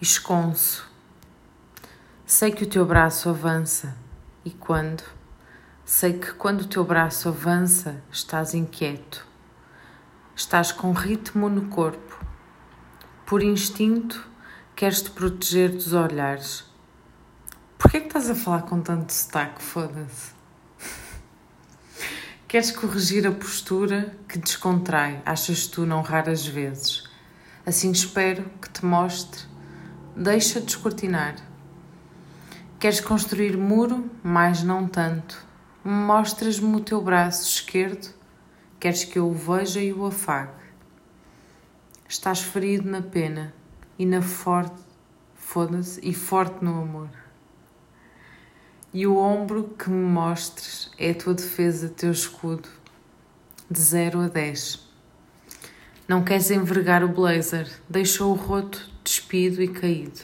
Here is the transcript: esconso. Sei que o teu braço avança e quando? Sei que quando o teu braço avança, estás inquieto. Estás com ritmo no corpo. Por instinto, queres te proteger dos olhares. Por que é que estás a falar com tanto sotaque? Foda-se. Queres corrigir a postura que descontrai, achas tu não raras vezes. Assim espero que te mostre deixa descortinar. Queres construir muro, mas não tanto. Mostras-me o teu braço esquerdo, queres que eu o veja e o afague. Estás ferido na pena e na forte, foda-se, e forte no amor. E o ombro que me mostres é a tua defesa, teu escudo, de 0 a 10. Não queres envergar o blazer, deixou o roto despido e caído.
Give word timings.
esconso. 0.00 0.88
Sei 2.24 2.50
que 2.50 2.64
o 2.64 2.66
teu 2.66 2.86
braço 2.86 3.28
avança 3.28 3.94
e 4.42 4.50
quando? 4.50 5.02
Sei 5.84 6.14
que 6.14 6.32
quando 6.32 6.62
o 6.62 6.66
teu 6.66 6.82
braço 6.82 7.28
avança, 7.28 8.02
estás 8.10 8.54
inquieto. 8.54 9.26
Estás 10.34 10.72
com 10.72 10.92
ritmo 10.92 11.50
no 11.50 11.68
corpo. 11.68 12.24
Por 13.26 13.42
instinto, 13.42 14.26
queres 14.74 15.02
te 15.02 15.10
proteger 15.10 15.70
dos 15.70 15.92
olhares. 15.92 16.64
Por 17.76 17.90
que 17.90 17.98
é 17.98 18.00
que 18.00 18.06
estás 18.06 18.30
a 18.30 18.34
falar 18.34 18.62
com 18.62 18.80
tanto 18.80 19.12
sotaque? 19.12 19.62
Foda-se. 19.62 20.32
Queres 22.48 22.70
corrigir 22.70 23.26
a 23.26 23.32
postura 23.32 24.16
que 24.26 24.38
descontrai, 24.38 25.20
achas 25.26 25.66
tu 25.66 25.84
não 25.84 26.00
raras 26.00 26.46
vezes. 26.46 27.04
Assim 27.66 27.92
espero 27.92 28.50
que 28.62 28.70
te 28.70 28.84
mostre 28.84 29.49
deixa 30.16 30.60
descortinar. 30.60 31.36
Queres 32.78 33.00
construir 33.00 33.56
muro, 33.56 34.10
mas 34.22 34.62
não 34.62 34.86
tanto. 34.86 35.44
Mostras-me 35.84 36.76
o 36.76 36.80
teu 36.80 37.00
braço 37.00 37.48
esquerdo, 37.48 38.14
queres 38.78 39.04
que 39.04 39.18
eu 39.18 39.28
o 39.28 39.34
veja 39.34 39.80
e 39.80 39.92
o 39.92 40.06
afague. 40.06 40.52
Estás 42.08 42.40
ferido 42.40 42.90
na 42.90 43.02
pena 43.02 43.54
e 43.98 44.04
na 44.04 44.20
forte, 44.20 44.82
foda-se, 45.34 46.00
e 46.02 46.12
forte 46.12 46.64
no 46.64 46.82
amor. 46.82 47.10
E 48.92 49.06
o 49.06 49.16
ombro 49.16 49.74
que 49.78 49.88
me 49.88 50.04
mostres 50.04 50.90
é 50.98 51.10
a 51.10 51.14
tua 51.14 51.34
defesa, 51.34 51.88
teu 51.88 52.10
escudo, 52.10 52.68
de 53.70 53.80
0 53.80 54.22
a 54.22 54.28
10. 54.28 54.89
Não 56.10 56.24
queres 56.24 56.50
envergar 56.50 57.04
o 57.04 57.08
blazer, 57.08 57.68
deixou 57.88 58.32
o 58.32 58.34
roto 58.34 58.90
despido 59.04 59.62
e 59.62 59.68
caído. 59.68 60.22